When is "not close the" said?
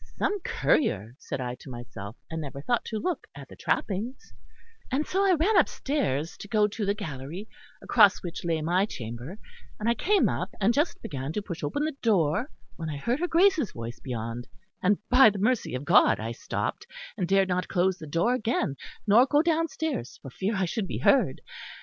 17.49-18.07